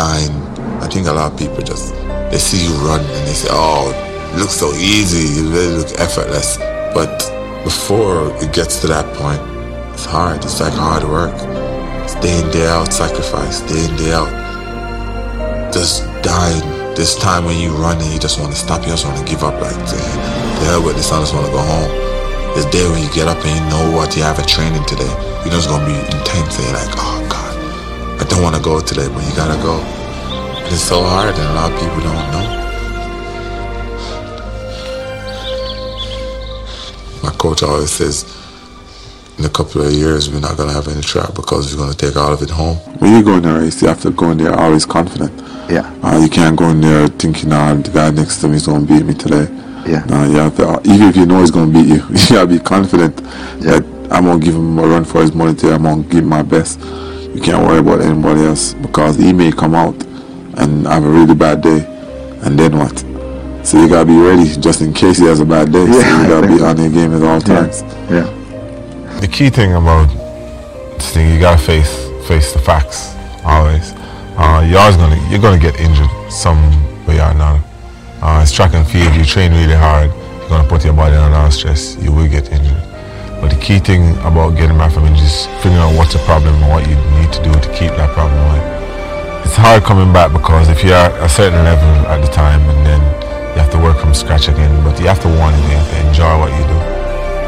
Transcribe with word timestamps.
dying. 0.00 0.32
I 0.80 0.86
think 0.88 1.06
a 1.06 1.12
lot 1.12 1.32
of 1.32 1.38
people 1.38 1.60
just 1.60 1.92
they 2.32 2.38
see 2.38 2.64
you 2.64 2.74
run 2.88 3.00
and 3.00 3.22
they 3.28 3.36
say, 3.42 3.50
"Oh, 3.52 3.92
it 4.32 4.38
looks 4.40 4.56
so 4.64 4.72
easy. 4.72 5.24
It 5.40 5.46
really 5.52 5.74
look 5.80 5.92
effortless." 6.00 6.56
But 6.96 7.12
before 7.68 8.32
it 8.42 8.50
gets 8.58 8.80
to 8.80 8.86
that 8.94 9.06
point, 9.20 9.42
it's 9.92 10.06
hard. 10.06 10.38
It's 10.46 10.58
like 10.64 10.72
hard 10.72 11.04
work. 11.04 11.36
It's 12.04 12.16
day 12.24 12.36
in 12.40 12.48
day 12.50 12.66
out 12.76 12.92
sacrifice. 13.02 13.60
Day 13.72 13.82
in 13.88 13.92
day 14.00 14.12
out, 14.20 14.32
just 15.76 16.08
dying. 16.22 16.64
This 17.00 17.12
time 17.26 17.44
when 17.44 17.58
you 17.64 17.70
run 17.84 17.96
and 18.02 18.10
you 18.14 18.18
just 18.18 18.40
want 18.40 18.52
to 18.56 18.60
stop, 18.66 18.80
you 18.84 18.90
just 18.96 19.04
want 19.06 19.18
to 19.20 19.26
give 19.32 19.42
up. 19.48 19.56
Like, 19.60 19.80
the 20.58 20.64
hell 20.68 20.82
with 20.84 20.96
this, 20.96 21.12
I 21.12 21.20
just 21.20 21.34
want 21.34 21.46
to 21.46 21.52
go 21.52 21.62
home. 21.74 21.92
This 22.56 22.66
day 22.76 22.84
when 22.90 23.00
you 23.04 23.10
get 23.18 23.28
up 23.28 23.40
and 23.44 23.52
you 23.56 23.62
know 23.72 23.84
what 23.96 24.16
you 24.16 24.22
have 24.22 24.38
a 24.38 24.46
training 24.54 24.84
today, 24.92 25.12
you're 25.42 25.54
just 25.58 25.68
gonna 25.68 25.86
be 25.86 25.96
intense 26.16 26.56
and 26.58 26.64
you're 26.66 26.78
like, 26.82 26.94
oh 26.96 27.19
I 28.20 28.24
don't 28.28 28.42
want 28.42 28.54
to 28.54 28.62
go 28.62 28.80
today, 28.80 29.08
but 29.08 29.24
you 29.24 29.34
gotta 29.34 29.60
go. 29.62 29.80
And 29.80 30.66
it's 30.66 30.82
so 30.82 31.02
hard, 31.02 31.34
and 31.34 31.48
a 31.48 31.54
lot 31.54 31.72
of 31.72 31.80
people 31.80 32.00
don't 32.00 32.30
know. 32.32 32.46
My 37.22 37.30
coach 37.36 37.62
always 37.62 37.90
says, 37.90 38.24
in 39.38 39.44
a 39.46 39.48
couple 39.48 39.80
of 39.82 39.90
years, 39.92 40.28
we're 40.30 40.40
not 40.40 40.56
gonna 40.58 40.72
have 40.72 40.86
any 40.88 41.00
track 41.00 41.34
because 41.34 41.74
we're 41.74 41.82
gonna 41.82 41.94
take 41.94 42.16
all 42.16 42.32
of 42.32 42.42
it 42.42 42.50
home. 42.50 42.76
When 43.00 43.16
you 43.16 43.22
go 43.24 43.36
in 43.38 43.44
a 43.46 43.58
race, 43.58 43.80
you 43.80 43.88
have 43.88 44.02
to 44.02 44.10
go 44.10 44.30
in 44.32 44.38
there 44.38 44.54
always 44.54 44.84
confident. 44.84 45.32
Yeah. 45.70 45.90
Uh, 46.02 46.18
you 46.22 46.28
can't 46.28 46.56
go 46.58 46.68
in 46.68 46.80
there 46.82 47.08
thinking, 47.08 47.52
"Ah, 47.52 47.72
the 47.74 47.90
guy 47.90 48.10
next 48.10 48.38
to 48.42 48.48
me 48.48 48.56
is 48.56 48.66
gonna 48.66 48.84
beat 48.84 49.04
me 49.06 49.14
today." 49.14 49.48
Yeah. 49.86 50.04
No, 50.10 50.24
you 50.24 50.36
have 50.36 50.56
to, 50.56 50.80
even 50.84 51.08
if 51.08 51.16
you 51.16 51.24
know 51.24 51.40
he's 51.40 51.50
gonna 51.50 51.72
beat 51.72 51.86
you, 51.86 52.02
you 52.10 52.28
gotta 52.36 52.46
be 52.46 52.58
confident 52.58 53.16
that 53.60 53.82
I'm 54.10 54.24
gonna 54.26 54.40
give 54.40 54.54
him 54.54 54.78
a 54.78 54.86
run 54.86 55.04
for 55.04 55.22
his 55.22 55.32
money 55.34 55.54
today. 55.54 55.72
I'm 55.74 55.84
gonna 55.84 56.02
give 56.02 56.22
him 56.22 56.28
my 56.28 56.42
best. 56.42 56.78
You 57.34 57.40
can't 57.40 57.64
worry 57.66 57.78
about 57.78 58.00
anybody 58.00 58.42
else 58.44 58.74
because 58.74 59.16
he 59.16 59.32
may 59.32 59.52
come 59.52 59.74
out 59.74 59.94
and 60.58 60.86
have 60.86 61.04
a 61.04 61.08
really 61.08 61.34
bad 61.34 61.60
day, 61.62 61.84
and 62.42 62.58
then 62.58 62.76
what? 62.76 62.98
So 63.64 63.80
you 63.80 63.88
gotta 63.88 64.06
be 64.06 64.18
ready 64.18 64.44
just 64.60 64.80
in 64.80 64.92
case 64.92 65.18
he 65.18 65.26
has 65.26 65.40
a 65.40 65.44
bad 65.44 65.72
day. 65.72 65.86
so 65.86 65.98
you 65.98 66.28
gotta 66.28 66.46
be 66.46 66.62
on 66.62 66.76
your 66.78 66.90
game 66.90 67.14
at 67.14 67.22
all 67.22 67.40
times. 67.40 67.82
Yeah. 68.10 68.28
The 69.20 69.28
key 69.28 69.50
thing 69.50 69.74
about 69.74 70.08
this 70.96 71.12
thing, 71.12 71.32
you 71.32 71.40
gotta 71.40 71.60
face 71.62 72.08
face 72.26 72.52
the 72.52 72.58
facts 72.58 73.14
always. 73.44 73.92
Uh, 74.36 74.66
you're 74.68 74.78
always 74.78 74.96
gonna 74.96 75.16
you're 75.30 75.40
gonna 75.40 75.60
get 75.60 75.78
injured 75.78 76.08
some 76.30 76.58
way 77.06 77.20
or 77.20 77.30
another. 77.30 77.62
Uh, 78.22 78.40
it's 78.42 78.52
track 78.52 78.74
and 78.74 78.86
field. 78.86 79.14
You 79.14 79.24
train 79.24 79.52
really 79.52 79.74
hard. 79.74 80.10
You're 80.10 80.48
gonna 80.48 80.68
put 80.68 80.84
your 80.84 80.94
body 80.94 81.14
under 81.16 81.36
a 81.36 81.38
lot 81.38 81.46
of 81.46 81.54
stress. 81.54 81.96
You 82.02 82.12
will 82.12 82.28
get 82.28 82.50
injured. 82.50 82.89
But 83.40 83.48
the 83.48 83.56
key 83.56 83.80
thing 83.80 84.12
about 84.20 84.52
getting 84.52 84.76
back 84.76 84.92
from 84.92 85.08
injury 85.08 85.24
is 85.24 85.48
figuring 85.64 85.80
out 85.80 85.96
what's 85.96 86.12
the 86.12 86.20
problem 86.28 86.52
and 86.60 86.68
what 86.68 86.84
you 86.84 86.92
need 87.16 87.32
to 87.32 87.40
do 87.40 87.48
to 87.48 87.68
keep 87.72 87.88
that 87.96 88.12
problem 88.12 88.36
away. 88.36 88.60
It's 89.48 89.56
hard 89.56 89.82
coming 89.82 90.12
back 90.12 90.30
because 90.30 90.68
if 90.68 90.84
you're 90.84 90.92
at 90.92 91.16
a 91.24 91.28
certain 91.28 91.64
level 91.64 91.88
at 92.04 92.20
the 92.20 92.28
time 92.28 92.60
and 92.68 92.84
then 92.84 93.00
you 93.56 93.64
have 93.64 93.72
to 93.72 93.80
work 93.80 93.96
from 93.96 94.12
scratch 94.12 94.48
again, 94.52 94.68
but 94.84 95.00
you 95.00 95.08
have 95.08 95.24
to 95.24 95.28
want 95.40 95.56
it, 95.56 95.64
you 95.72 95.80
have 95.80 95.88
to 95.88 95.98
enjoy 96.04 96.32
what 96.36 96.52
you 96.52 96.64
do. 96.68 96.78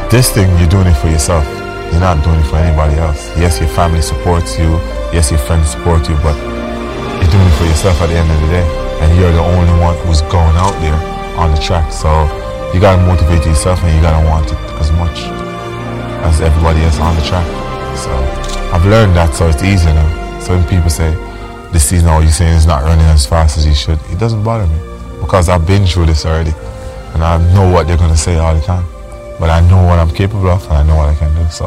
This 0.09 0.33
thing, 0.33 0.49
you're 0.57 0.73
doing 0.73 0.89
it 0.89 0.97
for 0.97 1.13
yourself. 1.13 1.45
You're 1.93 2.01
not 2.01 2.25
doing 2.25 2.41
it 2.41 2.49
for 2.49 2.57
anybody 2.57 2.97
else. 2.97 3.29
Yes, 3.37 3.61
your 3.61 3.69
family 3.69 4.01
supports 4.01 4.57
you. 4.57 4.81
Yes, 5.13 5.29
your 5.29 5.45
friends 5.45 5.77
support 5.77 6.09
you, 6.09 6.17
but 6.25 6.37
you're 7.21 7.29
doing 7.29 7.45
it 7.45 7.57
for 7.61 7.69
yourself 7.69 8.01
at 8.01 8.09
the 8.09 8.17
end 8.17 8.33
of 8.33 8.41
the 8.41 8.49
day. 8.49 8.67
And 9.05 9.13
you're 9.21 9.33
the 9.33 9.45
only 9.45 9.77
one 9.77 9.93
who's 10.09 10.25
going 10.33 10.57
out 10.57 10.73
there 10.81 10.97
on 11.37 11.53
the 11.53 11.61
track. 11.61 11.93
So 11.93 12.09
you 12.73 12.81
gotta 12.81 13.05
motivate 13.05 13.45
yourself 13.45 13.85
and 13.85 13.93
you 13.93 14.01
gotta 14.01 14.25
want 14.25 14.49
it 14.49 14.59
as 14.81 14.89
much 14.93 15.42
as 16.23 16.41
everybody 16.41 16.81
else 16.83 16.99
on 16.99 17.15
the 17.17 17.23
track. 17.23 17.47
So 17.97 18.11
I've 18.73 18.87
learned 18.87 19.15
that, 19.17 19.35
so 19.35 19.49
it's 19.49 19.63
easier 19.63 19.93
now. 19.93 20.41
So 20.41 20.57
when 20.57 20.67
people 20.67 20.91
say 20.91 21.11
this 21.73 21.89
season, 21.89 22.09
oh, 22.09 22.21
you're 22.21 22.31
saying 22.31 22.57
it's 22.57 22.67
not 22.67 22.83
running 22.83 23.05
as 23.07 23.27
fast 23.27 23.59
as 23.59 23.67
you 23.67 23.75
should, 23.75 23.99
it 24.11 24.19
doesn't 24.19 24.43
bother 24.43 24.67
me 24.67 24.79
because 25.21 25.49
I've 25.49 25.67
been 25.67 25.87
through 25.87 26.07
this 26.07 26.25
already, 26.27 26.53
and 27.15 27.23
I 27.23 27.39
know 27.55 27.71
what 27.71 27.87
they're 27.87 27.97
gonna 27.97 28.17
say 28.17 28.39
all 28.39 28.55
the 28.55 28.61
time. 28.61 28.87
But 29.39 29.51
I 29.51 29.61
know 29.69 29.85
what 29.85 29.99
I'm 29.99 30.11
capable 30.11 30.49
of, 30.49 30.63
and 30.65 30.75
I 30.75 30.83
know 30.83 30.97
what 30.97 31.09
I 31.09 31.15
can 31.15 31.35
do. 31.35 31.51
So 31.51 31.67